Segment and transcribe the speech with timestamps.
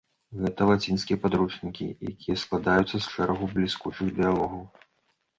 [0.43, 4.63] Гэта лацінскія падручнікі, якія складаюцца з шэрагу бліскучых дыялогаў.